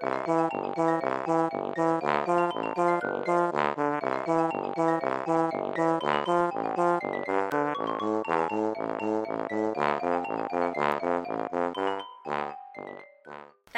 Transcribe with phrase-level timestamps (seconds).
[0.00, 0.08] 大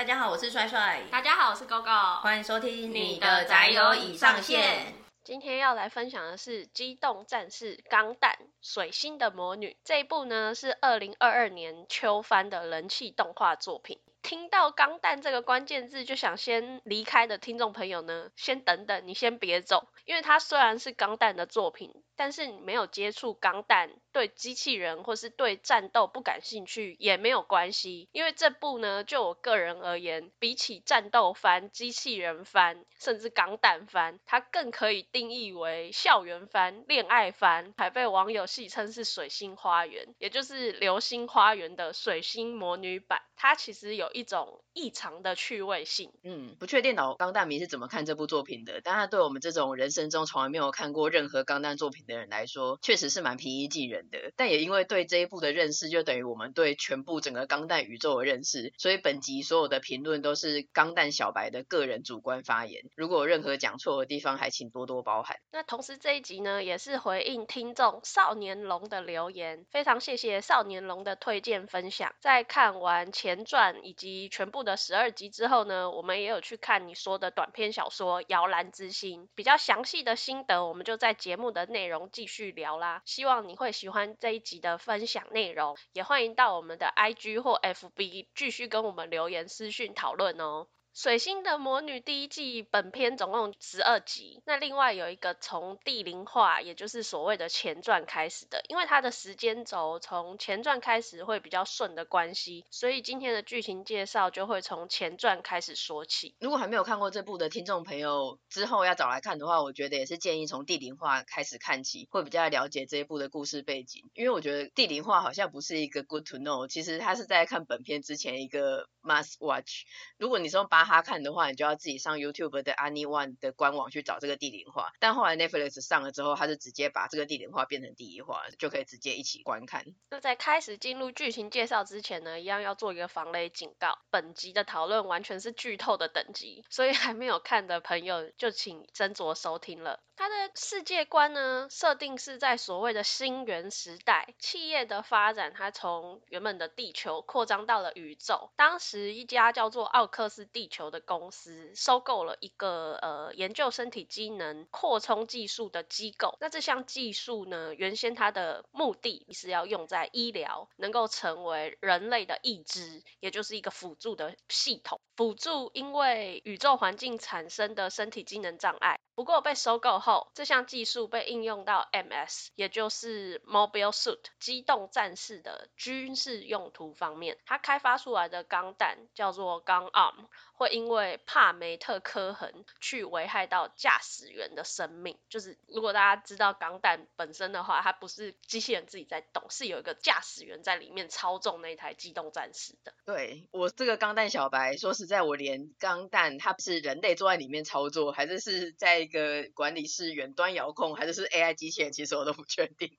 [0.05, 1.03] 家好，我是帅帅。
[1.11, 2.21] 大家好，我是 GoGo。
[2.21, 4.95] 欢迎收听你的宅友已上线。
[5.25, 13.99] 今天要来分享的是《机动战士钢弹：水星的魔女》这一部呢，是二零二二年秋番的人气动画作品。
[14.33, 22.03] 听到钢弹这个关键字就想先离开的听众朋友呢，先等等，你先别走，因为它虽然是钢弹的作品。
[22.17, 43.23] 但是你没有接触钢弹，对机器人或是对战斗不感兴趣也没有关系，因为这部呢，就我个人而言，比起战斗番、机器人番，甚至钢弹番，它更可以定义为校园番、恋爱番，还被网友戏称是“水星花园”，也就是《流星花园》的水星魔女版。
[43.37, 46.13] 它其实有一种异常的趣味性。
[46.23, 52.03] 嗯，不确定老钢弹迷是怎么看这部作品的，但它对我们这种人生中从来没有看过任何钢弹作品。
[52.05, 54.02] 的人来说，确实是蛮平易近人
[54.37, 62.85] 但也因为对这一部的认识，就等于我们对全部整个钢弹宇宙的认识，所以本集所有的评论都是钢弹小白的个人主观发言。
[62.97, 65.37] 如果有任何讲错的地方，还请多多包涵。
[65.51, 72.15] 那同时这一集呢，也是回应听众少年龙的留言，非常谢谢少年龙的推荐分享。
[72.21, 82.09] 在看完前传以及全部的十二集之后呢，我们也有去看你说的短篇小说《摇篮之星》，比较详细的心得，我们就在节目的内容。
[82.13, 90.67] 继续聊啦，希望你会喜欢这一集的分享内容，也欢迎到我们的 IG 或 FB 继续跟我们留言私讯讨论哦。
[90.95, 106.35] 水星的魔女第一季本片总共十二集，那另外有一个从地灵化，也就是所谓的前传开始的，因为它的时间轴从前传开始会比较顺的关系，所以今天的剧情介绍就会从前传开始说起。
[106.41, 114.11] 如果还没有看过这部的听众朋友，之后要找来看的话，我觉得也是建议从地灵化开始看起，会比较了解这一部的故事背景。
[114.13, 119.85] 因为我觉得地灵化好像不是一个 good to know，其实它是在看本片之前一个 must watch。
[120.19, 124.93] 如果你说把哈看的话，你就要自己上 YouTube 的 Anyone 的官网去找这个地灵化。
[124.99, 129.85] 但后来 Netflix 上了之后，它是直接把这个地灵化变成第一话，就可以直接一起观看。
[130.11, 140.01] 那在开始进入剧情介绍之前呢，一样要做一个防雷警告，本集的讨论完全是剧透的等级，所以还没有看的朋友就请斟酌收听了。
[140.15, 148.51] 它的世界观呢，设定是在所谓的星原时代，企业的发展，它从原本的地球扩张到了宇宙。
[148.55, 156.37] 当时一家叫做奥克斯地球的公司收购了一个呃研究身体机能扩充技术的机构。
[156.41, 168.99] 那这项技术呢，原先它的目的是要用在医疗，能够成为人类的义肢，也就是一个辅助的系统，辅助因为宇宙环境产生的身体机能障碍。
[169.15, 177.37] 不过被收购后，这项技术被应用到 MS，也就是 Mobile Suit 机动战士的军事用途方面。
[177.45, 180.15] 它开发出来的钢弹叫做钢 Arm，
[180.63, 185.19] 会因为帕梅特科痕去危害到驾驶员的生命。
[185.29, 192.95] 就是如果大家知道钢弹本身的话，它不是机器人自己在动，是有一个驾驶员在里面操纵那台机动战士的。
[193.05, 202.97] 对，我这个钢弹小白，说实在，我连钢弹它是人类坐在里面操作，还是是在一个管理室远端遥控，还是是 AI 机器人，其实我都不确定。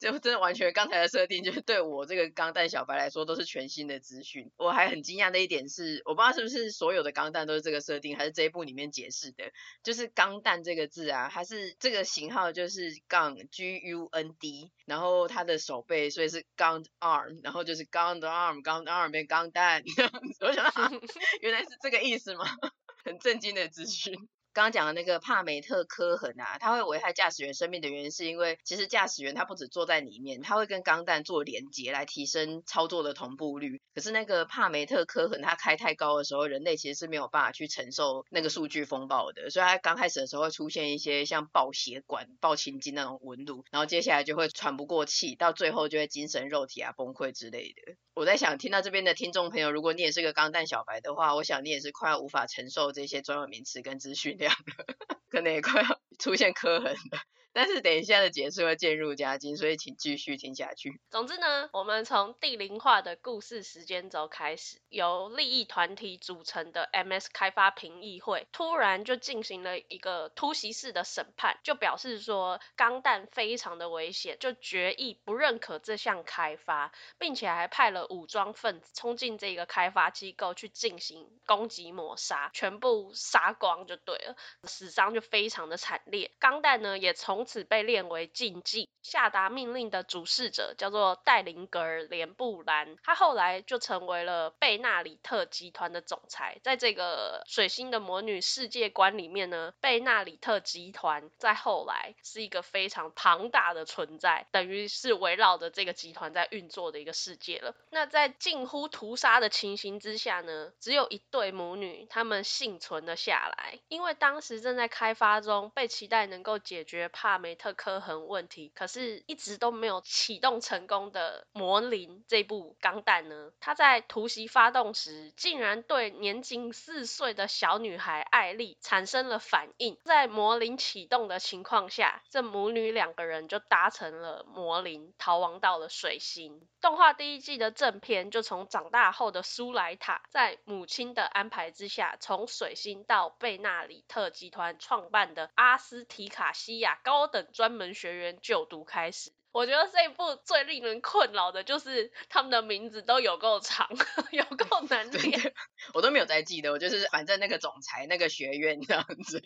[0.00, 4.50] 就真的完全刚才的设定，就是对我这个钢弹小白来说都是全新的资讯。
[4.56, 9.52] 我还很惊讶的一点是，我不知道是不是所有的钢弹都是这个设定，还是这一部里面解释的。
[9.82, 19.84] 就是钢弹这个字啊，它是这个型号就是杠 G U N D，然后它的手背所以是 Gund Arm，然后就是 Gund Arm，Gund Arm 变钢弹。
[20.40, 20.72] 我想到
[21.42, 22.46] 原来是这个意思吗？
[23.04, 24.14] 很震惊的资讯。
[24.52, 33.80] 刚刚讲的那个帕梅特科痕啊，它会危害驾驶员生命的原因，是因为其实驾驶员他不止坐在里面，他会跟钢弹做连接来提升操作的同步率。
[33.94, 47.94] 可是那个帕梅特科痕它开太高的时候，人类其实是没有办法去承受那个数据风暴的，所以它刚开始的时候会出现一些像爆血管、爆青筋那种纹路，然后接下来就会喘不过气，到最后就会精神肉体啊崩溃之类的。
[48.14, 54.84] 我在想，听到这边的听众朋友，如果你也是个钢弹小白的话，我想你也是快要无法承受这些专有名词跟资讯亮了，
[55.30, 57.20] 可能也快要出现磕痕了。
[57.52, 61.00] 但是等一下的解释会渐入佳境，所以请继续听下去。
[61.10, 86.30] 总之呢，我们从地灵化的故事时间轴开始，由利益团体组成的 MS 开发评议会突然就进行了一个突袭式的审判，就表示说钢弹非常的危险，就决议不认可这项开发，并且还派了武装分子冲进这个开发机构去进行攻击抹杀，全部杀光就对了，死伤就非常的惨烈。
[86.38, 96.58] 钢弹呢也从从此被列为禁忌，下达命令的主事者叫做戴林格尔·连布兰，他后来就成为了贝纳里特集团的总裁。
[96.62, 107.74] 在这个水星的魔女世界观里面呢，贝纳里特集团在后来是一个非常庞大的存在，等于是围绕着这个集团在运作的一个世界了。
[107.88, 117.29] 那在近乎屠杀的情形之下呢，只有一对母女他们幸存了下来，因为当时正在开发中，被期待能够解决怕。
[117.30, 123.52] 帕梅特科痕问题，可是一直都没有启动成功的魔灵这部钢弹呢？
[123.60, 129.96] 它在突袭发动时，竟然对年仅四岁的小女孩艾丽产生了反应。
[130.04, 136.66] 在魔灵启动的情况下，这母女两个人就搭乘了魔灵，逃亡到了水星。
[136.80, 147.19] 动画第一季的正片就从长大后的苏莱塔，在母亲的安排之下，从水星到贝纳里特集团创办的阿斯提卡西亚高。
[147.26, 149.32] 等专门学员就读开始。
[149.52, 153.88] 我觉得这一部最令人困扰的就是他们的名字都有够长，
[154.30, 155.52] 有够难念。
[155.92, 159.42] 我都没有再记得，我就是反正那个总裁那个学院这样子。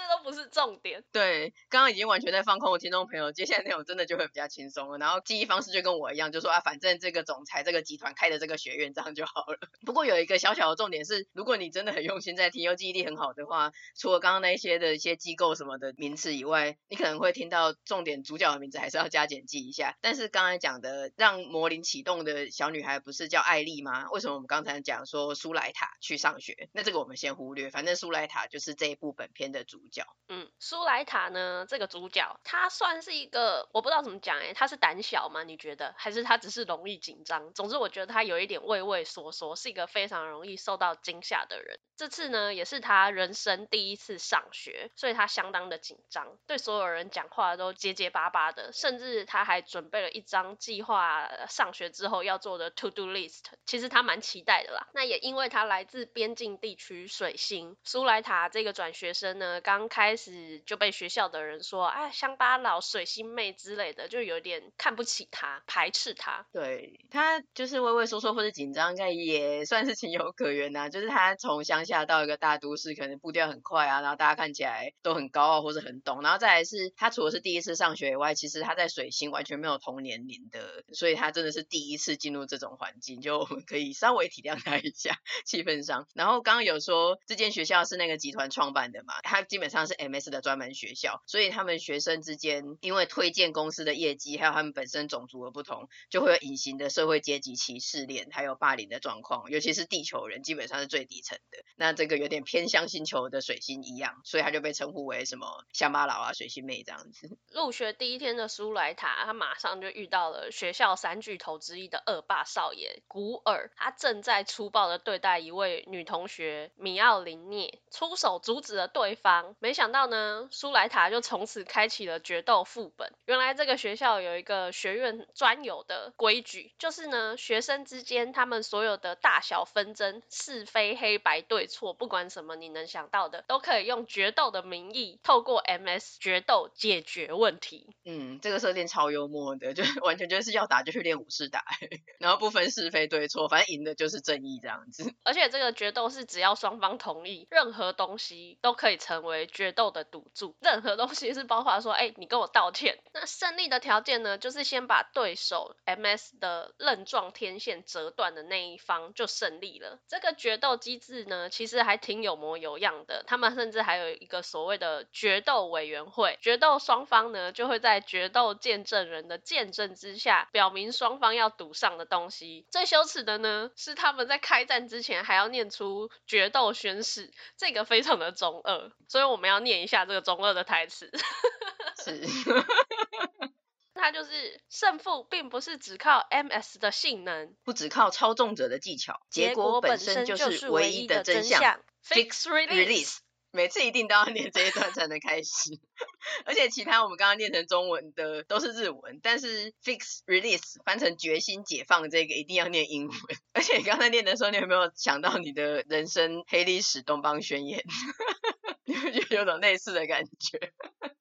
[0.00, 1.04] 那都不是重点。
[1.12, 4.96] 对，刚刚已经完全在放空的听众朋友，接下来内容真的就会比较轻松了。
[4.98, 9.58] 然后记忆方式就跟我一样，就说啊，反正这个总裁这个集团开的这个学院这样就好了。
[9.84, 19.96] 不过有一个小小的重点是，如果你真的很用心在听，又记忆力很好的话，除了刚刚那一些的一些机构什么的名词以外，你可能会听到重点主角的名字还是要加减记一下。
[20.00, 24.08] 但是刚才讲的让魔灵启动的小女孩不是叫艾丽吗？
[24.10, 26.68] 为什么我们刚才讲说苏莱塔去上学？
[26.72, 29.88] 那这个我们先忽略，反正苏莱塔就是这一部本片的主
[30.28, 30.48] 嗯。
[30.58, 31.66] 苏莱塔呢？
[31.68, 35.42] 这个主角他算是一个，我不知道怎么讲哎，他是胆小吗？
[35.42, 35.94] 你觉得？
[35.96, 37.52] 还是他只是容易紧张？
[37.52, 41.78] 总之，我觉得他有一点畏畏缩缩，是一个非常容易受到惊吓的人。
[41.96, 53.44] 这次呢，也是他人生第一次上学，所以他相当的紧张，对所有人讲话都结结巴巴的，甚至他还准备了一张计划上学之后要做的 to do list。
[53.66, 54.86] 其实他蛮期待的啦。
[54.92, 60.60] 那也因为他来自边境地区水星，苏莱塔这个转学生呢，刚刚开始。
[60.66, 66.46] 就被学校的人说，哎，乡巴佬、水星妹之类的，就有点看不起他，排斥他。
[66.52, 70.88] 对，他就是畏畏缩缩或者紧张，应该也算是情有可原呐、啊。
[70.88, 76.20] 就是他从乡下到一个大都市，可能步调很快啊，然后大家看起来都很高傲或者很懂。
[76.22, 86.06] 然后再来是，他除了是第一次上学以外，其实他在水星完全没有同年龄的，所以他真的是第一次进入这种环境，就我们可以稍微体谅他一下气氛上。
[86.14, 99.50] 然后刚刚有说这间学校是那个集团创办的嘛，他基基本上是 MS 的专门学校，所以他们学生之间因为推荐公司的业绩，还有他们本身种族的不同，就会有隐形的社会阶级歧视链，还有霸凌的状况。
[99.50, 101.58] 尤其是地球人，基本上是最底层的。
[101.76, 107.36] 那这个有点偏向星球的水星一样，所以他就被称呼为什么乡巴佬啊、水星妹这样子。
[107.52, 119.49] 入学第一天的苏莱塔，他马上就遇到了学校三巨头之一的恶霸少爷古尔，他正在粗暴的对待一位女同学米奥林涅，出手阻止了对方。
[119.58, 120.48] 没想到呢。
[120.50, 123.12] 苏莱塔就从此开启了决斗副本。
[123.26, 137.94] 原来这个学校有一个学院专有的规矩，就是呢，学生之间他们所有的大小纷争、是非黑白对错，不管什么你能想到的，都可以用决斗的名义，透过 MS 决斗解决问题。
[138.04, 141.64] 嗯，这个设定超幽默的，就完全就是要打就去练武士打，
[142.18, 145.12] 然后不分是非对错，反正赢的就是正义这样子。
[145.24, 150.54] 而且这个决斗是只要双方同意，任何东西都可以成为决斗的赌注。
[150.60, 152.98] 任何东西是包括说，哎、你跟我道歉。
[153.12, 159.98] 那胜利的条件呢，就是先把对手 MS 的刃状天线折断的那一方就胜利了。
[160.08, 163.24] 这个决斗机制呢，其实还挺有模有样的。
[163.26, 172.66] 他们甚至还有一个所谓的决斗委员会，决斗双方呢就会在决斗见证人的见证之下，表明双方要赌上的东西。
[172.70, 180.20] 最羞耻的呢，是他们在开战之前还要念出决斗宣誓，这个非常的中二，所以我们要念一下这个。
[180.20, 181.10] 中二的台词
[182.04, 182.20] 是，
[183.94, 191.80] 他就是胜负并不是只靠 MS 的性能，不只靠操纵者的技巧，结果本身就是唯一的真相。
[192.06, 193.18] Fix release。
[193.52, 195.78] 每次一定都要念这一段才能开始。
[196.44, 203.16] 而且其他我们刚刚念成中文的都是日文，但是 fix release 翻成决心解放这个一定要念英文。
[203.52, 207.84] 而且你刚才念的时候，你有没有想到你的人生黑历史东方宣言？
[208.84, 210.72] 你会觉得有种类似的感觉？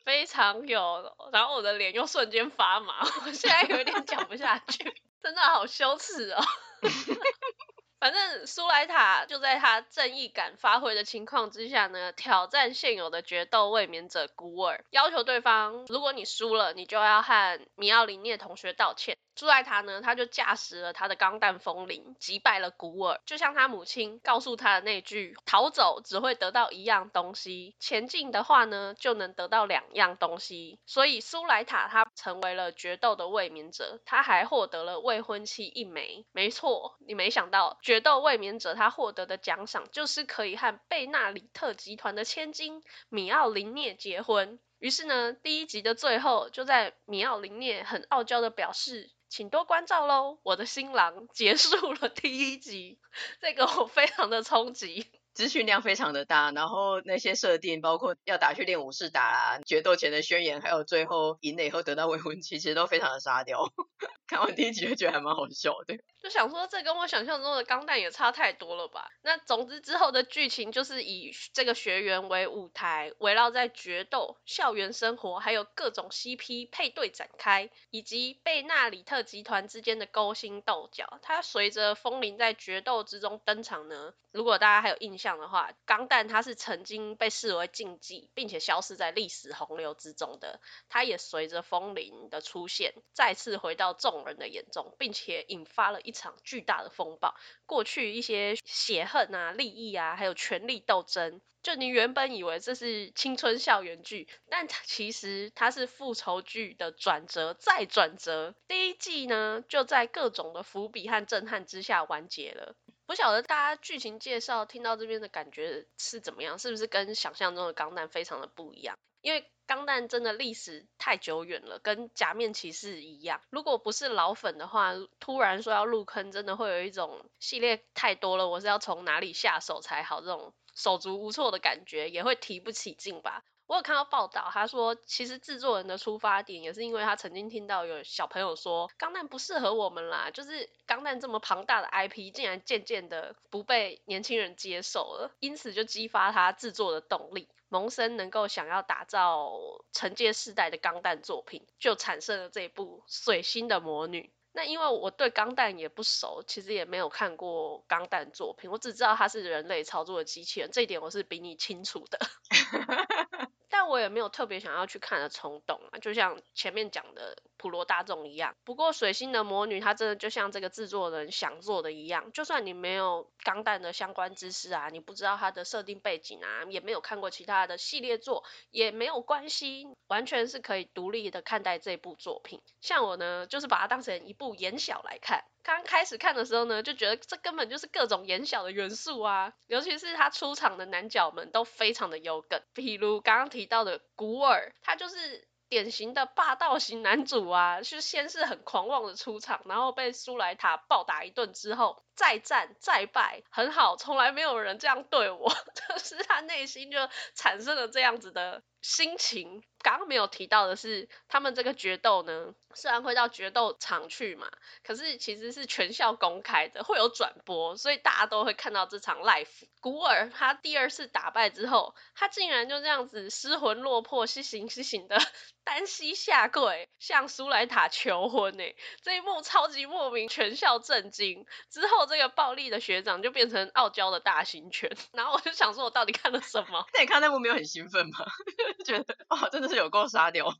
[0.05, 1.13] 非常有。
[1.31, 4.83] 然后我的脸又瞬间发麻，我现在有点讲不下去，
[5.21, 6.43] 真的好羞耻哦。
[7.99, 19.17] 反正苏莱塔就在他正义感发挥的情况之下呢，挑战现有的决斗卫冕者古尔，要求对方，如果你输了，你就要和米奥林涅同学道歉。
[19.39, 30.77] 苏莱塔呢，他就驾驶了他的钢弹风铃，击败了古尔，就像他母亲告诉他的那句：逃走只会得到一样东西，前进的话呢，就能得到两样东西。
[30.85, 36.25] 所以苏莱塔他成为了决斗的卫冕者，他还获得了未婚妻一枚。
[36.33, 44.59] 没错，你没想到，决斗卫冕者他获得的奖赏就是可以和贝纳里特集团的千金米奥林涅结婚。
[44.79, 49.09] 于是呢，第一集的最后，就在米奥林涅很傲娇的表示。
[49.29, 52.99] 请多关照喽，我的新郎结束了第一集，
[53.39, 63.71] 这个我非常的冲击，资讯量非常的大，然后那些设定，包括要打去练武士打，决斗前的宣言，还有最后赢了以后得到未婚妻，其实都非常的沙雕。
[64.25, 65.95] 看完第一集就觉得还蛮好笑的。
[66.21, 69.09] 就想说，这跟我想象中的钢弹也差太多了吧？
[69.21, 81.19] 那总之之后的剧情就是以这个学员为舞台，围绕在决斗、校园生活，还有各种 CP 配对展开，以及贝纳里特集团之间的勾心斗角。
[81.21, 84.13] 它随着风铃在决斗之中登场呢。
[84.31, 90.59] 如果大家还有印象的话，钢弹它是曾经被视为禁忌，并且消失在历史洪流之中的。
[90.87, 95.99] 它也随着风铃的出现，再次回到众人的眼中，并且引发了。
[96.09, 97.35] 一场巨大的风暴，
[97.67, 108.55] 过去一些血恨啊、利益啊，还有权力斗争，就你原本以为这是青春校园剧，但其实它是复仇剧的转折再转折。
[108.67, 112.75] 第一季呢，就在各种的伏笔和震撼之下完结了。
[113.05, 116.57] 不晓得大家剧情介绍听到这边的感觉是怎么样？
[116.57, 118.97] 是不是跟想象中的钢弹非常的不一样？
[119.21, 123.39] 因为钢弹真的历史太久远了，跟假面骑士一样。
[123.51, 133.43] 如果不是老粉的话，突然说要入坑，真的会有一种系列太多了，我是要从哪里下手才好，这种手足无措的感觉，也会提不起劲吧。
[133.69, 147.47] 我有看到报道，他说其实制作人的出发点也是因为他曾经听到有小朋友说钢弹不适合我们啦，就是钢弹这么庞大的 IP，竟然渐渐的不被年轻人接受了，因此就激发他制作的动力。
[147.67, 149.51] 萌生能够想要打造
[149.93, 154.21] 承接世代的钢弹作品，就产生了这一部《水星的魔女》。
[154.51, 162.17] 那因为我对钢弹也不熟，其实也没有看过钢弹作品，我只知道它是人类操作的机器人，这一点我是比你清楚的。
[163.69, 168.55] 但我也没有特别想要去看的冲动啊，就像前面讲的普罗大众一样。
[168.63, 182.61] 不过水星的魔女，她真的就像这个制作人想做的一样，就算你没有钢弹的相关知识啊，你不知道它的设定背景啊，也没有看过其他的系列作，也没有关系，完全是可以独立的看待这部作品。
[182.81, 185.43] 像我呢，就是把它当成一部言小来看。
[185.63, 205.49] 刚开始看的时候呢，就觉得这根本就是各种眼小的元素啊，尤其是他出场的男角们都非常的有梗，比如刚刚提到的古尔，他就是典型的霸道型男主啊，是先是很狂妄的出场，然后被苏莱塔暴打一顿之后，再战再败，很好，从来没有人这样对我，
[205.87, 206.97] 就是他内心就
[207.33, 209.63] 产生了这样子的心情。
[209.81, 214.49] 刚刚没有提到的是，他们这个决斗呢，虽然会到决斗场去嘛，
[214.83, 219.47] 可是其实是全校公开的，会有转播，所以大家都会看到这场 live。
[219.79, 225.17] 古尔他第二次打败之后，他竟然就这样子失魂落魄、失形失形的
[225.63, 228.63] 单膝下跪向苏莱塔求婚呢，
[229.01, 231.45] 这一幕超级莫名，全校震惊。
[231.69, 236.85] 之后这个暴力的学长就变成傲娇的大型犬，然后我就想说，我到底看了什么？
[236.93, 238.25] 那你看那幕没有很兴奋吗？
[238.85, 239.69] 觉得哦，真的。
[239.69, 240.53] 是有够沙雕， 我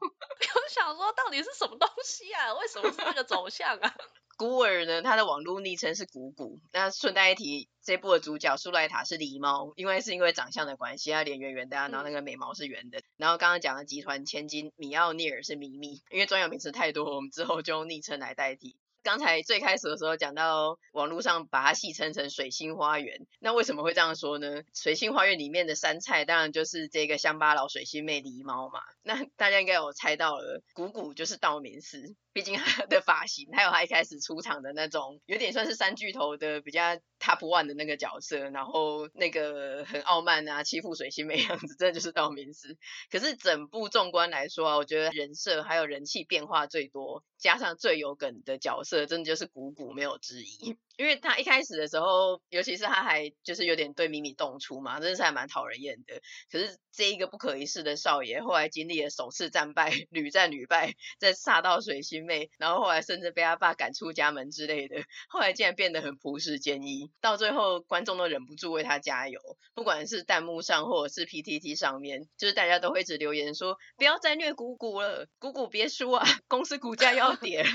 [0.69, 2.53] 想说到底是什么东西啊？
[2.53, 3.95] 为什么是这个走向啊？
[4.37, 5.01] 古尔呢？
[5.01, 6.59] 他的网络昵称是古古。
[6.71, 12.99] 那顺带一提，这部的主角苏莱塔是狸猫，因为是因为长相的关系，他脸圆圆的，然后那个眉毛是圆的。
[12.99, 18.75] 嗯、然后刚刚讲的集团千金米奥尼尔是咪咪，因为专有名词太多，我们之后就用昵称来代替。
[19.03, 24.61] 刚才最开始的时候讲到网络上把它戏称成水星花园，那为什么会这样说呢？
[24.73, 28.79] 水星花园里面的山菜当然就是这个乡巴佬水星妹狸猫嘛。
[29.03, 32.15] 那大家应该有猜到了，谷谷就是道明寺。
[32.39, 42.77] 毕竟他的发型，还有他一开始出场的那种，有点算是三巨头的比较 top one 的那个角色，然后那个很傲慢啊，欺负水星妹样子，真的就是道明寺。
[43.11, 50.77] 可是整部纵观来说啊，我觉得人设还有人气变化最多，加上最有梗的角色，真的就是谷谷，没有之一。
[50.99, 56.21] 因为他一开始的时候，尤其是他还就是有点对米米动粗嘛，真的是还蛮讨人厌的。
[56.51, 69.39] 可是这一个不可一世的少爷，后来经历了首次战败，屡战屡败，再杀到水星妹，然后后来甚至被他爸赶出家门之类的，后来竟然变得很朴实坚毅，到最后观众都忍不住为他加油。
[69.73, 77.69] 不管是弹幕上或者是 PTT 上面，就是大家都会一直留言说，不要再虐姑姑了，姑姑别输啊，公司股价要跌了。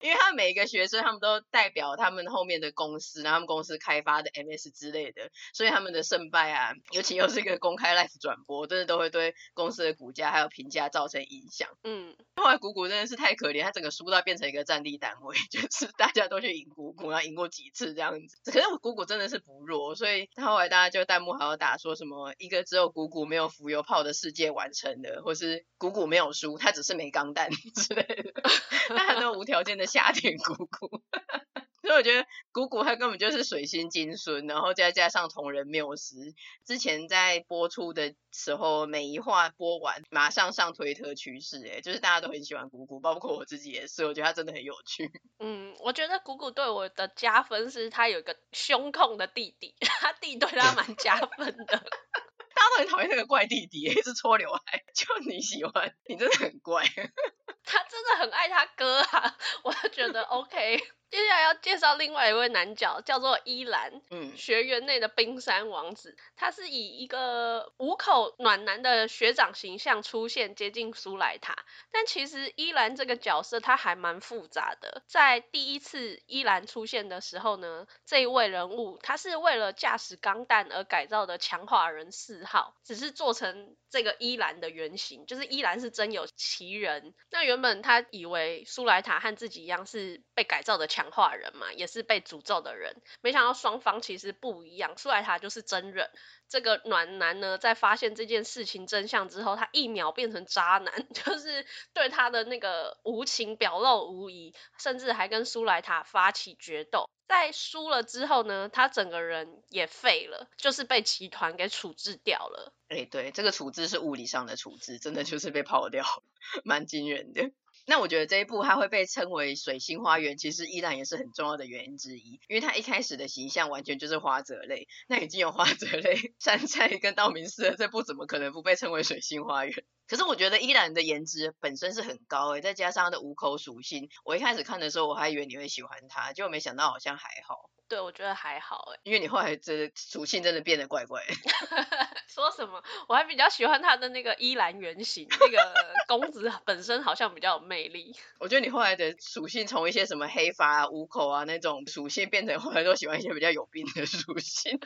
[0.00, 11.68] 因为他们每一个学生，他们都代表他们后面的公司，然后他们公司开发的 MS 之类的，所以他们的胜败啊，尤其又是一个公开 live 转播，真的都会对公司的股价还有评价造成影响。
[11.82, 18.38] 嗯，后来股股真的是太可怜，他整个输到变成一个战力单位， 就是大家都去赢股股，然后赢过几次这样子。
[18.44, 28.42] 可是股股真的是不弱，所以他后来大家就弹幕还要打说什么一个只有股股没有浮游炮的世界完成了，或是股股没有输，他只是没钢弹 之类的，
[28.94, 29.85] 大家都无条件的。
[29.86, 31.02] 夏天姑姑，
[31.82, 36.34] 所以我觉得姑姑她根本就是水星金孙，然后再加上同人缪斯。
[36.64, 44.04] 之前在播出的时候，每一话播完马上上推特趋势，哎，就是大家都很喜欢姑姑，包括我自己也是。
[44.04, 45.10] 我觉得她真的很有趣。
[45.38, 51.84] 嗯，我觉得姑姑对我的加分是她有一个胸控的弟弟，他弟对他蛮加分的。
[52.56, 56.82] 大家都很讨厌那个怪弟弟，一直搓刘海，就你喜欢，你真的很怪。
[57.68, 60.80] 他真的很爱他哥啊，我都觉得 OK。
[61.10, 66.16] 接下来要介绍另外一位男角，叫做伊兰，嗯，学园内的冰山王子。
[66.36, 71.56] 他是以一个五口暖男的学长形象出现，接近苏莱塔。
[71.90, 75.02] 但其实伊兰这个角色他还蛮复杂的。
[75.06, 87.14] 在第一次伊兰出现的时候呢，这一位人物他是为了驾驶钢弹而改造的强化人四号，只是做成这个依兰的原型，就是依兰是真有其人。
[87.30, 90.96] 那原本他以为苏莱塔和自己一样是被改造的强。
[91.06, 92.96] 强化人嘛，也是被诅咒的人。
[93.20, 96.10] 没想到双方其实不一样，苏莱塔就是真人。
[96.48, 107.08] 这个暖男呢，在发现这件事情真相之后，他一秒变成渣男， 就是对他的那个无情表露无遗，甚至还跟苏莱塔发起决斗。
[107.28, 112.72] 在输了之后呢，他整个人也废了，就是被集团给处置掉了。
[112.88, 116.04] 哎，对，这个处置是物理上的处置，真的就是被泡掉，
[116.64, 117.50] 蛮惊人的。
[117.86, 129.84] 那我觉得这一部它会被称为水星花园，其实依然也是很重要的原因之一，因为它一开始的形象完全就是花泽类，那已经有花泽类、 山菜跟道明寺了，这部怎么可能不被称为水星花园？
[130.08, 137.70] 可是我觉得依然的颜值本身是很高诶，再加上他的五口属性，我一开始看的时候我还以为你会喜欢他，结果没想到好像还好。
[137.88, 141.34] 对，我觉得还好诶，因为你后来这属性真的变得怪怪的。
[142.26, 142.82] 说什么？
[143.08, 145.74] 我还比较喜欢他的那个依兰原型，那个
[146.08, 148.16] 公子本身好像比较有魅力。
[148.40, 154.80] 我觉得你后来的属性从一些什么黑发啊、五口啊那种属性，变成后来都喜欢一些比较有病的属性。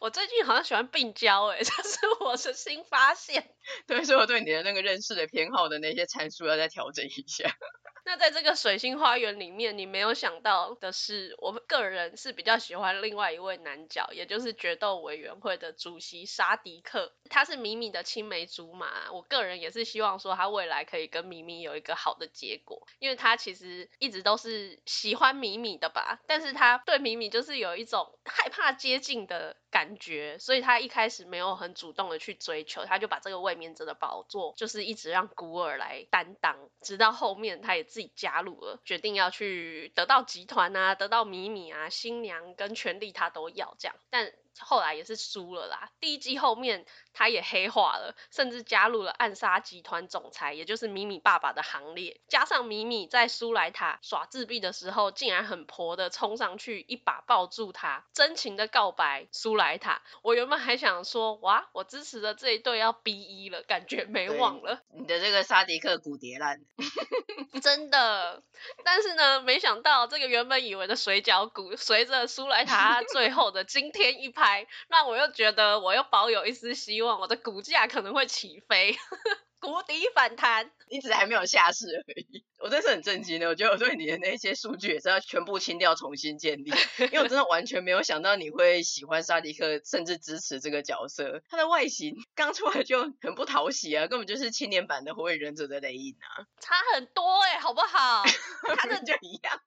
[0.00, 3.54] 我最近好像喜欢病娇，诶，这是我的新发现。
[3.86, 7.44] 对，所以我对你的那个认识的偏好的那些参数要再调整一下。
[8.06, 17.12] 那在这个水星花园里面，你没有想到的是，我个人是比较喜欢另外一位男角，也就是决斗委员会的主席沙迪克。
[17.28, 44.32] 他是米米的青梅竹马，我个人也是希望说他未来可以跟米米有一个好的结果，因为他其实一直都是喜欢米米的吧，但是他对米米就是有一种害怕接近的感觉，所以他一开始没有很主动的去追求，他就把这个位面者的宝座就是一直让古尔来担当，直到后面他也自己加入了，决定要去得到集团啊，得到米米啊，新娘跟权利他都要这样，但。
[44.58, 45.90] 后来也是输了啦。
[46.00, 52.20] 第一季后面他也黑化了，甚至加入了暗杀集团总裁，也就是米米爸爸的行列。
[52.28, 60.02] 加上米米在苏莱塔耍自闭的时候，竟然很婆的冲上去一把抱住他，真情的告白苏莱塔。
[60.22, 64.80] 我原本还想说，哇，我支持的这一对要 BE 了，感觉没望了。
[64.92, 66.60] 你的这个沙迪克骨蝶烂，
[67.62, 68.42] 真的。
[68.84, 74.39] 但是呢，没想到这个原本以为的水饺骨，随着苏莱塔最后的惊天一拍。
[74.88, 78.96] 让我又觉得我又保有一丝希望，我的股价可能会起飞。
[79.60, 82.46] 谷底反弹，你只是还没有下市而已。
[82.58, 91.42] 我真是很震惊的，我觉得我对你的那些数据也是要全部清掉，重新建立， 因为我真的完全没有想到你会喜欢沙迪克，甚至支持这个角色。
[91.50, 98.22] 他的外形刚出来就很不讨喜啊，根本就是青年版的火影忍者的雷影啊，差很多哎、欸，好不好？
[98.78, 99.60] 他的就一样。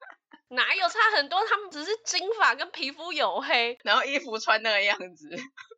[0.54, 1.38] 哪有差很多？
[1.48, 5.28] 他们只是金发跟皮肤黝黑，然后衣服穿那个样子。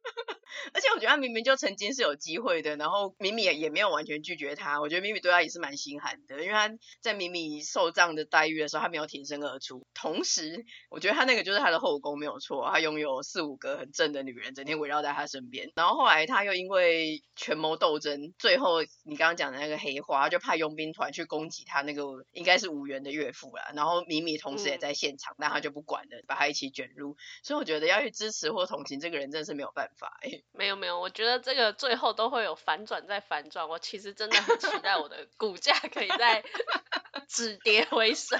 [0.72, 4.80] 而且我觉得他明明就曾经是有机会的，然后米米也也没有完全拒绝他。
[4.80, 9.86] 我觉得米米对他也是蛮心寒的，因为他在米米受这样的待遇的时候，他没有挺身而出。
[9.94, 15.70] 同时，我觉得他那个就是他的后宫没有错，他拥有四五个很正的女人，整天围绕在他身边。
[15.76, 23.70] 然后后来他又因为权谋斗争，最后你刚刚讲的那个黑花，就派佣兵团去攻击他那个应该是无缘的岳父啦。
[23.74, 27.16] 然后米米同时也在现场，嗯、但他就不管了，把他一起卷入。
[27.42, 30.44] 所以我觉得要去支持或同情这个人，真的是没有办法哎、欸。
[30.52, 33.68] 没有没有，我觉得这个最后都会有反转再反转。
[33.68, 36.44] 我其实真的很期待我的股价可以再
[37.28, 38.38] 止跌回升。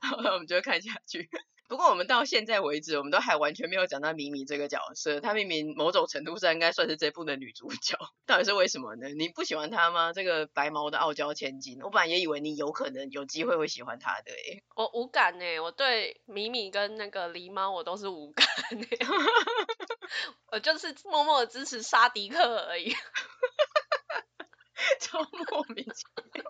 [0.24, 1.30] 我们就看下去。
[1.70, 5.20] 不过我们到现在为止，我们都还完全没有讲到米米这个角色。
[5.20, 9.06] 她明明某种程度上应该算是这部的女主角，到底是为什么呢？
[9.16, 10.12] 你不喜欢她吗？
[10.12, 14.64] 这个白毛的傲娇千金，我本来也以为你有可能有机会会喜欢她的诶。
[14.74, 18.98] 我无感诶，我对米米跟那个狸猫我都是无感诶。
[20.50, 22.90] 我就是默默的支持沙迪克而已，
[24.98, 26.02] 超莫名其
[26.34, 26.44] 妙。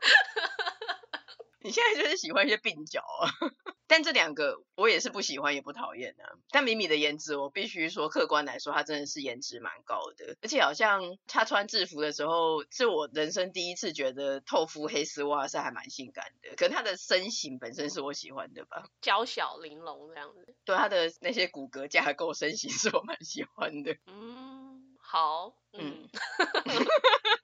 [1.62, 3.28] 你现在就是喜欢一些鬓角啊，
[3.86, 6.24] 但这两个我也是不喜欢也不讨厌啊。
[6.50, 16.56] 但米米的颜值，我必须说，客观来说，她真的是颜值蛮高的，而且好像她穿制服的时候，是我人生第一次觉得透肤黑丝袜是还蛮性感的。
[16.56, 20.54] 可能她的身形本身是我喜欢的吧，娇小玲珑这样子。
[20.64, 23.96] 对，她的那些骨骼架构、身形是我蛮喜欢的。
[24.06, 26.08] 嗯，好，嗯。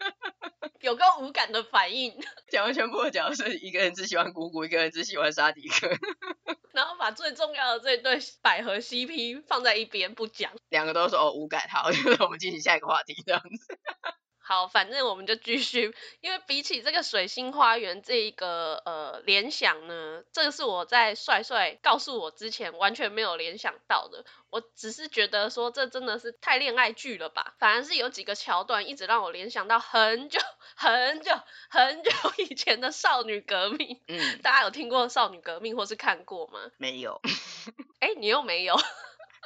[0.77, 2.15] 嗯有个无感的反应，
[2.51, 5.89] 讲完全部的角色，一个人只喜欢姑姑，一个人只喜欢沙迪克，
[6.73, 13.79] 然后把最重要的这一对百合 CP 放在一边不讲，两个都说哦无感，好，就 是我们进行下一个话题这样子。
[14.49, 24.25] 好，反正我们就继续，因为比起这个水星花园这一个呃联想呢，这个是我在帅帅告诉我之前完全没有联想到的。
[24.51, 30.39] 我只是觉得说这真的是太恋爱剧了吧，反而是有几个桥段一直让我联想到很久
[30.77, 31.33] 很久
[31.69, 34.01] 很久以前的少女革命。
[34.07, 36.61] 嗯，大家有听过少女革命或是看过吗？
[36.79, 37.21] 没有。
[37.99, 38.77] 哎，你又没有。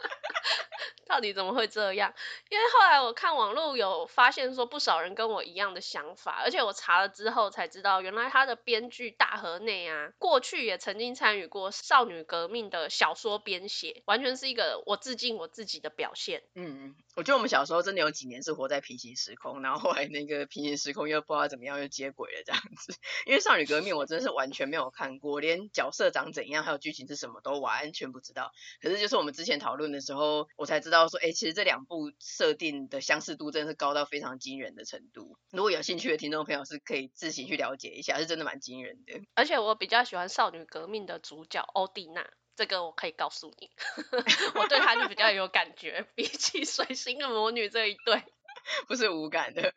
[1.06, 2.14] 到底怎么会这样？
[2.50, 16.44] 因为后来我看网络有发现说，不少人跟我一样的想法，而且我查了之后才知道，原来他的编剧大河内啊，过去也曾经参与过少女革命的小说编写，完全是一个我致敬我自己的表现。
[16.54, 22.94] 嗯，我觉得我们小时候真的有几年是活在平行时空，然后后来那个平行时空又不知道怎么样又接轨了这样子。
[23.26, 28.52] 因为少女革命我真的是完全没有看过，连角色长怎样还有剧情是什么都完全不知道。
[28.80, 31.08] 可是就是我们之前讨论的时候，我才知道。
[31.08, 35.36] 说，哎，其实这两部设定的相似度真的是高到非常惊人的程度。
[35.50, 39.20] 如果有兴趣的听众朋友，是可以自行去了解一下，是真的蛮惊人的。
[39.34, 43.70] 而且我比较喜欢少女革命的主角欧蒂娜，这个我可以告诉你，
[44.54, 48.22] 我对她就比较有感觉，比起水星的魔女这一对，
[48.86, 49.72] 不是无感的。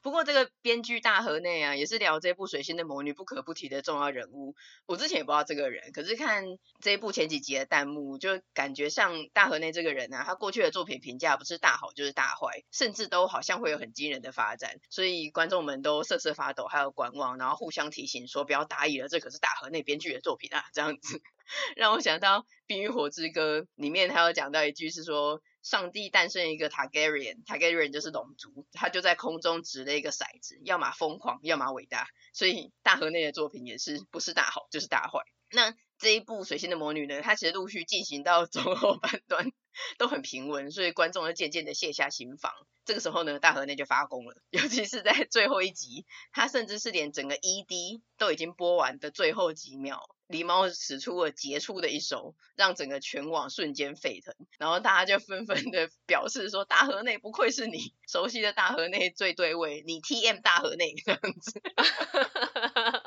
[0.00, 4.54] 不过这个编剧大河内啊，也是聊这部水星的魔女不可不提的重要人物。
[4.86, 6.44] 我之前也不知道这个人，可是看
[6.80, 21.20] 这一部前几集的弹幕，就感觉像大河内这个人啊，他过去的作品评价不是大好就是大坏，甚至都好像会有很惊人的发展，所以观众们都瑟瑟发抖，还有观望，然后互相提醒说不要大意了，这可是大河内编剧的作品啊，这样子
[21.76, 25.42] 让我想到《冰与火之歌》里面还有讲到一句是说。
[25.68, 32.08] 上帝诞生一个 Targaryen，Targaryen 就是龙族，他就在空中掷了一个骰子，要么疯狂，要么伟大。
[32.32, 35.20] 所以大河内的作品也是不是大好就是大坏。
[35.50, 39.52] 那这一部《水星的魔女》呢，它其实陆续进行到 中后半段
[39.98, 42.50] 都很平稳，所以观众就渐渐的卸下心防。
[42.86, 50.16] 这个时候呢，大河内就发功了，尤其是在最后一集，他甚至是连整个 ED 都已经播完的最后几秒。
[50.28, 61.60] 狸猫使出了杰出的一手，让整个全网瞬间沸腾，然后大家就纷纷的 表示说：“大河内不愧是你熟悉的大河内最对位，你 TM 大河内这样子。”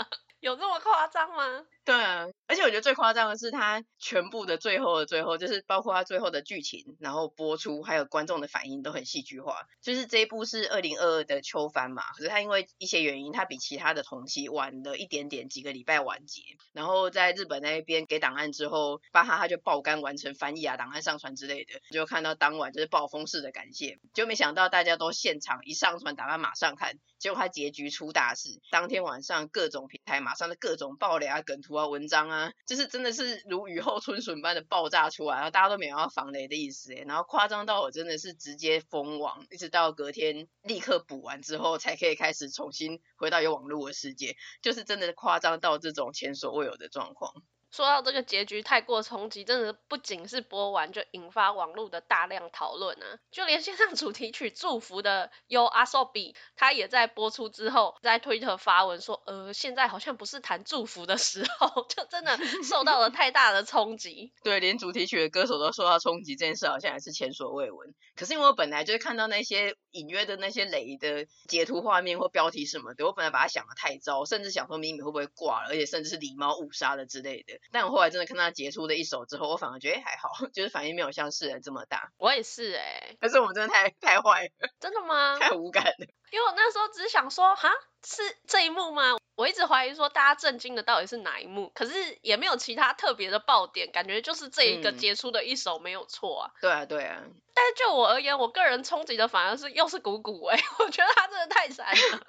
[0.42, 1.66] 有这么夸张吗？
[1.86, 9.68] 对啊，而且我觉得最夸张的是他全部的最后的最后，就是包括他最后的剧情，然后播出还有观众的反应都很戏剧化。
[9.82, 16.42] 就是这一部是二零二二的秋番嘛，可是他因为一些原因，他比其他的同期晚了一点点，几个礼拜完结。
[16.74, 26.98] 然后在日本那一边给档案之后，巴哈他就爆肝完成翻译啊、档案上传之类的，就看到当晚就是暴风式的感谢，就没想到大家都现场一上传档案马上看。
[27.22, 47.32] 结果他结局出大事，当天晚上各种平台马上的各种爆雷啊、梗图啊、文章啊，就是真的是如雨后春笋般的爆炸出来，然后大家都没有要防雷的意思诶，然后夸张到我真的是直接封网，一直到隔天立刻补完之后才可以开始重新回到有网络的世界，就是真的夸张到这种前所未有的状况。
[47.72, 64.34] 说到这个结局太过冲击，真的不仅是播完就引发网络的大量讨论啊，就连线上主题曲《祝福》的 YOASOBI，他也在播出之后在推特发文说，呃，现在好像不是谈祝福的时候， 就真的受到了太大的冲击。
[64.44, 67.94] 对，连主题曲的歌手都受到冲击，这件事好像也是前所未闻。
[68.16, 77.61] 可是因为我本来就是看到那些隐约的那些雷的截图画面或标题什么的，我本来把它想的太糟，甚至想说米米会不会挂了，而且甚至是狸猫误杀了之类的。
[77.72, 82.12] 但我后来真的看他结出的一首之后，我反而觉得还好， 就是反应没有像世人这么大。
[82.18, 85.38] 我也是哎、欸，可是我们真的太太坏了，真的吗？
[85.40, 86.08] 太无感了。
[86.32, 87.70] 因为我那时候只是想说，哈，
[88.06, 89.18] 是这一幕吗？
[89.36, 96.52] 我一直怀疑说大家震惊的到底是哪一幕，可是也没有其他特别的爆点，感觉就是这一个杰出的一首没有错啊。
[96.62, 97.22] 对啊，对啊。
[97.54, 102.26] 但是就我而言，我个人冲击的反而是又是鼓鼓哎， 我觉得他真的太惨了，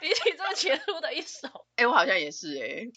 [0.00, 1.48] 比起这么杰出的一首。
[1.76, 2.92] 哎、欸，我好像也是哎、欸。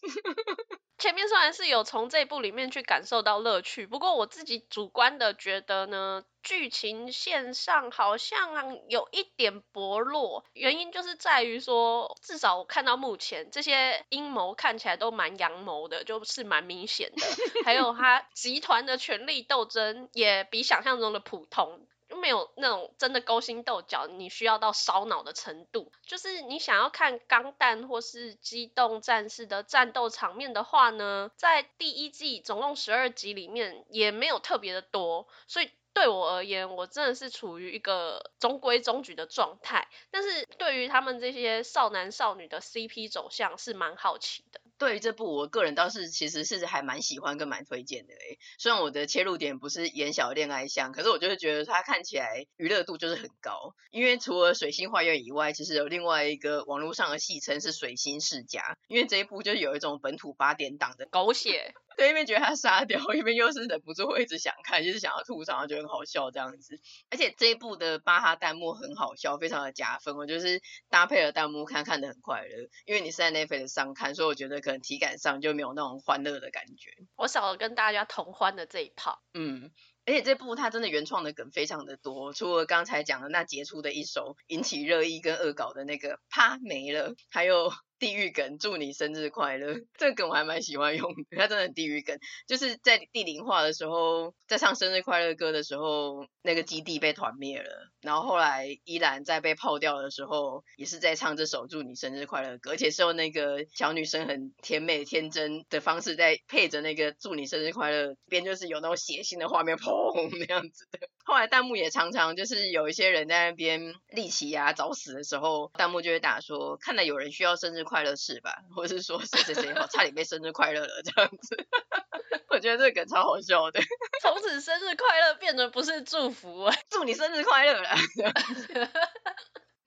[0.98, 10.44] 前面虽然是有从这一部里面去感受到乐趣，不过我自己主观的觉得呢，剧情线上好像有一点薄弱。
[10.54, 17.24] 原因就是在于说，至少我看到目前这些阴谋看起来都蛮阳谋的，就是蛮明显的。
[17.64, 21.86] 还有他集团的权力斗争也比想象中的普通。
[22.22, 25.92] 没有那种真的勾心斗角，你需要到烧脑的程度。
[26.06, 39.88] 就是你想要看钢弹或是机动战士的战斗场面的话呢，在第一季总共十二集里面也没有特别的多，所以对我而言，我真的是处于一个中规中矩的状态。
[40.12, 44.62] 但是对于他们这些少男少女的 CP 走向是蛮好奇的。
[44.78, 48.38] 对于这部，我个人倒是其实是还蛮喜欢跟蛮推荐的诶。
[48.60, 53.74] 虽然我的切入点不是演小恋爱向，可是我就是觉得它看起来娱乐度就是很高。
[53.90, 58.78] 因为除了水星花园以外，其实有另外一个网络上的戏称是水星世家。
[58.88, 61.74] 因为这一部就有一种本土八点档的狗血。
[61.98, 66.80] 对，一边觉得他杀掉，一边又是忍不住会一直想看，就是想要吐槽，觉得很好笑这样子。
[67.10, 70.16] 而且这一部的巴哈弹幕很好笑，非常的加分。
[70.16, 72.70] 我就是搭配了弹幕看，看的很快乐。
[72.86, 76.92] 因为你是在 Netflix 上看，所以我觉得可能体感上就没有那种欢乐的感觉。
[77.16, 79.20] 我少了跟大家同欢的这一套。
[79.34, 79.72] 嗯，
[80.06, 87.74] 而且这部它真的原创的梗非常的多，除了刚才讲的那杰出的一首引起热议跟恶搞的那个啪没了，还有。
[88.00, 89.76] 地狱梗，祝你生日快乐！
[89.98, 92.18] 这个梗我还蛮喜欢用的，它真的很地狱梗。
[92.48, 111.08] 就是在地灵化的时候，在唱生日快乐歌的时候，那个基地被团灭了，然后后来依然在被泡掉的时候，也是在唱这首祝你生日快乐歌，而且是用那个小女生很甜美天真的方式在配着那个祝你生日快乐，边就是有那种血腥的画面，砰 那样子的。
[111.26, 118.54] 后来弹幕也常常就是有一些人在那边立旗啊找死的时候，弹幕就会打说，看来有人需要生日快乐事吧？
[118.76, 121.58] 或是说谁谁谁好差点被生日快乐了这样子，
[122.50, 123.80] 我觉得这个梗超好笑的。
[124.22, 127.90] 从此生日快乐变得不是祝福，哎，祝你生日快乐了。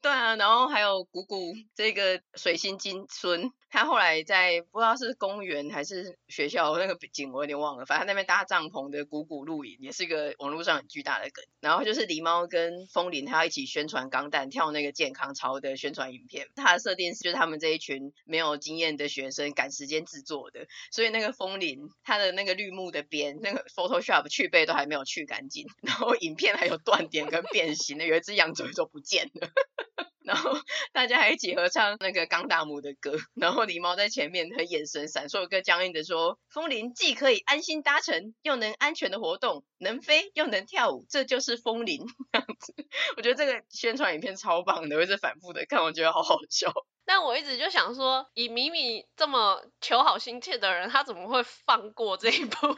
[0.02, 7.84] 对啊，然后还有鼓鼓这个水星金孙，他后来在不知道是公园还是学校那个景，我有点忘了。
[7.84, 11.44] 反正那边搭帐篷的鼓鼓露营，也是一个网络上很巨大的梗。
[11.60, 16.48] 然后就是狸猫跟风铃，他要一起宣传钢弹跳那个健康操的宣传影片。
[16.56, 29.50] 他的设定是就是他们这一群没有经验的学生赶时间制作的，所以那个风铃他的那个绿幕的边，那个 Photoshop 去背都还没有去干净，然后影片还有断点跟变形的，有一只羊嘴都不见了。
[30.24, 30.52] 然后
[30.92, 42.06] 大家还一起合唱那个钢大姆的歌，然后狸猫在前面，的眼神闪烁，跟僵硬的说：“风铃既可以安心搭乘，又能安全的活动，能飞又能跳舞，这就是风铃。
[42.32, 42.74] ”这样子，
[43.16, 46.72] 我觉得这个宣传影片超棒的，我一直反复的看，我觉得好好笑。
[47.06, 52.76] 但我一直就想说，以米米这么求好心切的人，他怎么会放过这一部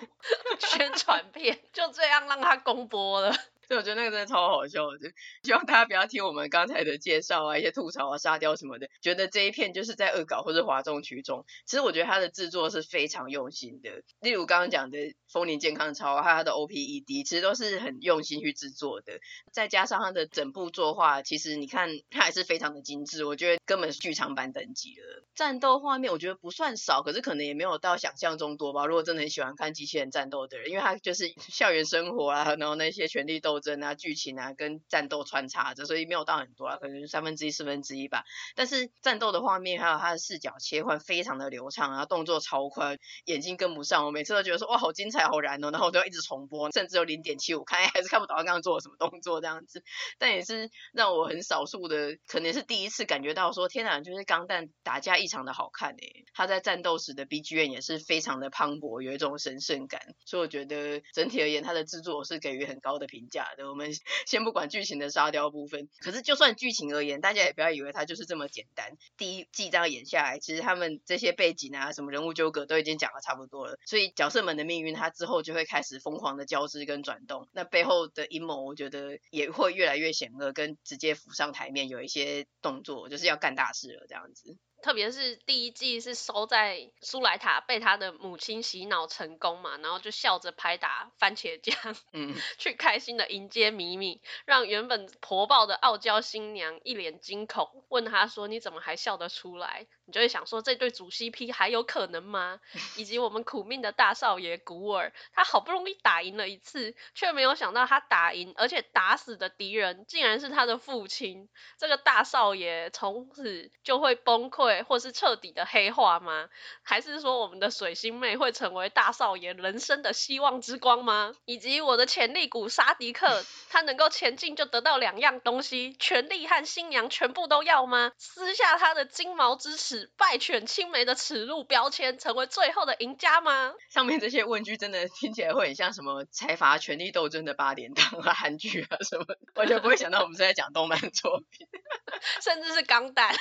[0.58, 3.34] 宣传片，就这样让他公播了？
[3.72, 4.98] 所以我觉得那个真的超好笑的，
[5.44, 11.46] 希望大家不要听我们刚才的介绍啊，一些吐槽啊、沙雕什么的，觉得这一片就是在恶搞或者哗众取宠。
[11.64, 19.20] 其实我觉得它的制作是非常用心的，例如刚刚讲的《风铃健康操》，还有它的 OPED，其实都是很用心去制作的。
[19.52, 25.24] 再加上它的整部作画，其实你看它还是非常的精致，我觉得根本是剧场版等级了。
[25.34, 28.84] 战斗画面我觉得不算少，可是可能也没有到想象中多吧。
[28.84, 33.61] 如果真的很喜欢看机器人战斗的人，因为它就是 校园生活啊，然后那些权力斗。
[33.62, 38.24] 争啊、剧情啊跟战斗穿插着，所以没有到很多啊，可能三分之一、四分之一吧。
[38.54, 49.82] 但是战斗的画面还有它的视角切换非常的流畅，然后动作超快，眼睛跟不上，我每次都觉得说哇好精彩、好燃哦，然后我都要一直重播，甚至有零点七五看还是看不懂他刚刚做了什么动作这样子。
[50.18, 63.68] 但也是让我很少数的，可能是第一次感觉到说天哪，就是钢弹打架异常的好看诶，他在战斗时的 BGM 也是非常的磅礴，有一种神圣感，所以我觉得整体而言，它的制作是给予很高的评价的。
[63.68, 63.90] 我们
[64.26, 68.96] 先不管剧情的沙雕部分，可是就算剧情而言，大家也不要以为它就是这么简单。
[69.16, 77.48] 第一季这样演下来，其实他们这些背景啊，什么人物纠葛都已经讲的差不多了，所以角色们的命运，它之后就会开始疯狂的交织跟转动。
[77.52, 84.56] 那背后的阴谋，我觉得也会越来越险恶，跟直接浮上台面，有一些动作就是要干大事了这样子。
[84.82, 91.74] 特别是第一季是收在苏莱塔被他的母亲洗脑成功嘛，然后就笑着拍打番茄酱，
[92.12, 102.58] 嗯，去开心的迎接米米，让原本婆爆的傲娇新娘一脸惊恐，问他说：“你怎么还笑得出来？”你就会想说，这对主 CP 还有可能吗？
[102.96, 114.71] 以及我们苦命的大少爷古尔，他好不容易打赢了一次，却没有想到他打赢而且打死的敌人竟然是他的父亲，这个大少爷从此就会崩溃。
[114.80, 116.48] 或是彻底的黑化吗？
[116.82, 121.34] 还是说我们的水星妹会成为大少爷人生的希望之光吗？
[121.44, 128.12] 以及我的潜力股沙迪克，他能够前进就得到两样东西，权力和新娘全部都要吗？
[128.16, 133.74] 撕下他的金毛之齿，败犬青梅的耻辱标签，成为最后的赢家吗？
[133.90, 141.66] 上面这些问句真的听起来会很像什么财阀权力斗争的八点档啊、韩剧啊什么，完全不会想到我们是在讲动漫作品，
[142.40, 143.34] 甚至是钢弹。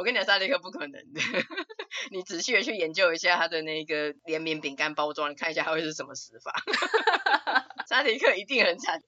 [0.00, 1.20] 我跟你讲，沙迪克不可能的。
[2.10, 6.54] 你仔细的去研究一下他的那个联名饼干包装，你看一下他会是什么死法。
[7.86, 9.02] 沙迪克一定很惨。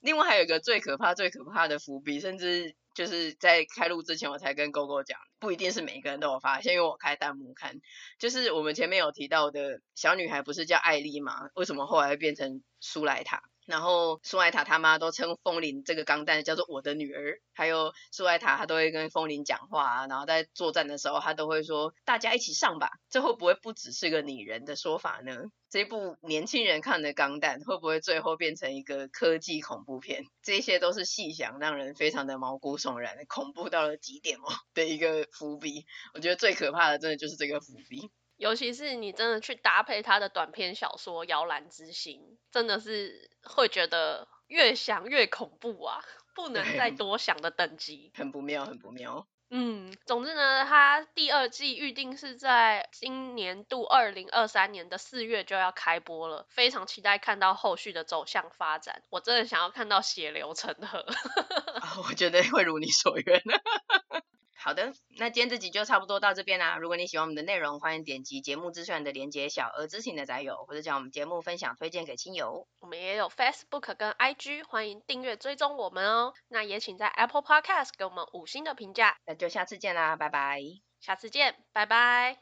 [0.00, 7.74] 另外还有一个最可怕、最可怕的伏笔，甚至就是在开录之前我才跟狗狗讲，不一定是每一个人都有发现，因为我开弹幕看，
[8.18, 11.50] 就是我们前面有提到的小女孩不是叫艾丽吗？
[11.56, 13.42] 为什么后来会变成苏莱塔？
[13.66, 25.44] 然后苏莱塔他妈都称风铃这个钢蛋叫做我的女儿，还有苏莱塔他都会跟风铃讲话，然后在作战的时候他都会说大家一起上吧，这会不会不只是个拟人的说法呢？
[25.70, 30.24] 这一部年轻人看的钢蛋会不会最后变成一个科技恐怖片？
[30.42, 35.86] 这些都是细想让人非常的毛骨悚然，恐怖到了极点哦的一个伏笔。
[36.12, 38.10] 我觉得最可怕的真的就是这个伏笔。
[38.42, 42.18] 尤其是你真的去搭配他的短篇小说《摇篮之心》，
[42.50, 46.04] 真的是会觉得越想越恐怖啊！
[46.34, 49.28] 不能再多想的等级，很不妙，很不妙。
[49.50, 59.04] 嗯，总之呢，他第二季预定是在今年度二零二三年的四月就要开播了，非常期待看到后续的走向发展。
[59.10, 61.06] 我真的想要看到血流成河。
[62.08, 63.40] 我觉得会如你所愿。
[64.64, 66.76] 好的，那今天这集就差不多到这边啦。
[66.76, 72.68] 如果你喜欢我们的内容，欢迎点击节目资讯的连接，小额支持的宅友，或者将我们节目分享推荐给亲友。
[72.78, 76.32] 我们也有 Facebook 跟 IG，欢迎订阅追踪我们哦。
[76.46, 79.16] 那也请在 Apple Podcast 给我们五星的评价。
[79.26, 80.60] 那就下次见啦，拜拜。
[81.00, 82.38] 下次见，拜拜。